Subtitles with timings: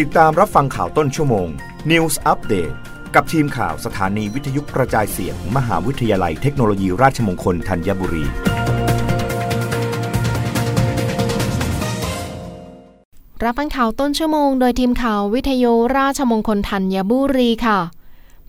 [0.00, 1.48] ติดตามรับฟังข่าวต้นชั่วโมง
[1.90, 2.74] News Update
[3.14, 8.24] กับทีมข่าวสถานีวิทยุกระจายเสียงมมหาวิทยาลัยเทคโนโลยีราชมงคลธัญบุรี
[13.44, 17.78] รับฟังข่าวต้นชั่วโมงโดยทีมข่าววิทยุราชมงคลธัญบุรีค่ะ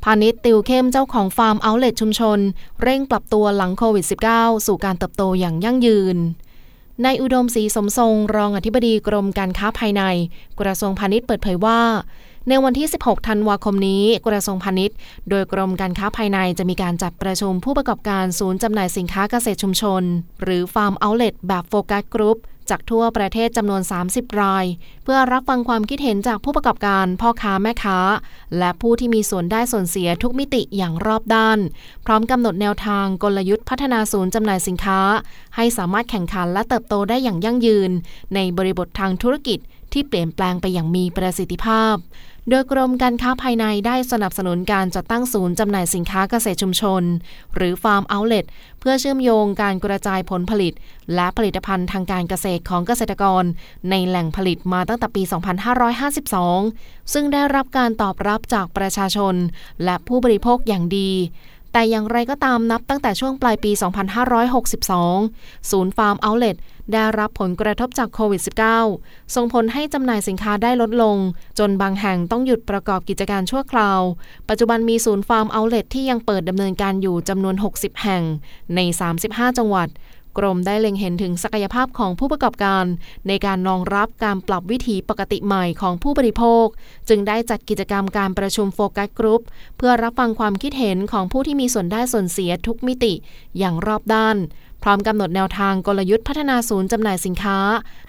[0.04, 2.39] พาณิชย์ติวเข้มเจ้าของฟาร์มเอาเลทชุมชน
[2.82, 4.05] เร่งปรับตัวหลังโควิด
[4.36, 6.18] -19 สู่การเติบโตอย่างยั่งยืน
[7.02, 10.04] นายอุดมศรีสมทรงรองอธิบดีกรมการค้าภายใน
[10.60, 11.80] กระทรวงพาณิชย์เปิดเผยว่า
[12.50, 14.96] ในวันที่ 16 ธันวาคมนี้ กระทรวงพาณิชย์
[15.29, 20.04] โดยกรมการค้าภายในจะมีการจัดประชุมผู้ประกอบการศูนย์จำหน่ายสินค้าเกษตรชุมชน
[20.43, 22.38] หรือฟาร์มเอาเลทแบบโฟกัสกรุ๊ป
[22.70, 24.66] จากทั่วประเทศจำนวน 30 ราย
[25.04, 28.00] เพื่อรับฟังความคิดเห็นจากผู้ประกอบการพ่อค้าแม่ค้า
[28.58, 31.60] และผู้ที่มีส่วนได้ส่วนเสียทุกมิติอย่างรอบด้าน
[32.06, 35.00] พร้อมกำหนดแนวทางกลยุทธ์พัฒนาศูนย์จำหน่ายสินค้า
[35.56, 37.92] ให้สามารถแข่งขันและเติบโตได้อย่างยั่งยืน
[38.36, 39.59] ในบริบททางธุรกิจ
[39.94, 41.95] ที่เปลี่ยนแปลงไปอย่างมีประสิทธิภาพ
[42.50, 47.03] โดยกรมการค้าภายในได้สนับสนุนการจัดตั้งศูนย์จำหน่ายสินค้าเกษตรชุมชน
[47.55, 48.45] หรือฟาร์มเอาเลท
[48.80, 50.73] เพื่อเชื่อมโยงการกระจายผลผลิต
[51.16, 53.44] และผลิตภัณฑ์ทางการเกษตรของเกษตรกร
[53.89, 55.23] ในแหล่งผลิตมาตั้งแต่ปี
[56.38, 59.36] 2552 ซึ่งได้รับการตอบรับจากประชาชน
[59.83, 61.11] และผู้บริโภคอย่างดี
[61.73, 63.71] แต่อย่างไรก็ตามนับตั้งแต่ช่วงปลายปี
[64.91, 66.55] 2562 ศูนย์ฟาร์มเอาเลท
[66.93, 68.41] ได้รับผลกระทบจากโควิด
[68.88, 71.17] -19 ส่งผลให้จำหน่ายสินค้าได้ลดลง
[71.59, 74.02] จนบางแห่งต้องหยุดประกอบกิจการชั่วคราว
[74.49, 78.23] ปัจจุบันมีศูนย์ฟาร์มเอาเลทที่ยังเปิดดำเนินการอยู่จำนวน 60 แห่ง
[78.75, 78.80] ใน
[79.19, 79.87] 35 จังหวัด
[80.38, 82.86] กรมได้เล็งเห็นถึงศักยภาพของผู้ประกอบการ
[83.28, 86.66] ในการรองรับการปรับวิถีปกติใหม่ของผู้บริโภค
[87.09, 89.42] จึงได้จัดกิจกรรมการประชุมโฟกัสกรุ๊ป
[89.78, 93.14] เพื่อรับฟังความคิดเห็นของผู้ที่มีส่วนได้ส่วนเสียทุกมิติ
[93.58, 94.38] อย่างรอบด้าน
[94.84, 97.58] พร้อมกำหนดแนวทางกลยุทธ์พัฒนาศูนย์จำหน่ายสินค้า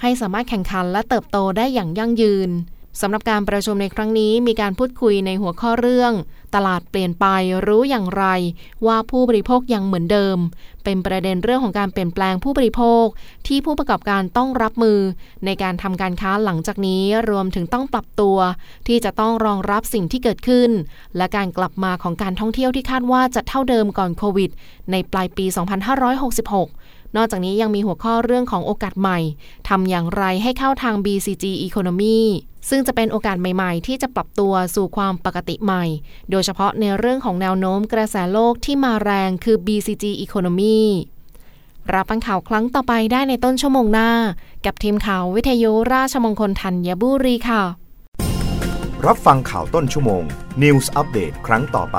[0.02, 2.50] ให้สามารถแข่งขันและเติบโตได้อย่างยั่งยืน
[3.00, 6.12] สำหรับการประชุมในครั้งนี้มีการพูดคุยในหัวข้อเรื่อง
[6.54, 7.26] ตลาดเปลี่ยนไป
[7.66, 8.24] รู้อย่างไร
[8.86, 10.38] ว่าผู้บริโภคยังเหมือนเดิม
[10.84, 13.04] เป็นประเด็นเรื่องของการเปลี่ยนแปลงผู้บริโภค
[13.46, 14.98] ที่ผู้ประกอบการต้องรับมือ
[15.44, 18.36] ในการทำการค้าหลังจากนี้รวมถึงต้องปรับตัว
[18.88, 20.70] ที่จะต้องรองรับสิ่งที่เกิดขึ้น
[21.16, 24.50] และการกลับมาของการท่องเที่ยวที่คาดว่าจะเท่าเดิมก่อนโควิด
[24.90, 25.46] ในปลายปี
[26.50, 29.18] 2566 นอกจากนี้ยังมีหัวข้อเรื่องของโอกาสใหม่
[29.68, 32.18] ทำอย่างไรให้เข้าทาง BCG Economy
[32.70, 35.84] ซึ่งจะเป็นโอกาสใหม่ ๆ ที่จะปรับตัวสู่ความปกติใหม่
[36.30, 40.80] โดยเฉพาะในเรื่องของแนวโน้มกระแสโลกที่มาแรงคือ BCG Economy
[41.94, 44.10] รับฟังข่าวครั้งต่อไปได้ในต้นชั่วโมงหน้า
[44.66, 47.62] กับทีมข่าววิทยุราชมงคลธัญบุรีค่ะ
[49.06, 50.22] รับฟังข่าวต้นชั่วโมง
[50.62, 51.98] News อัปเดตครั้งต่อไป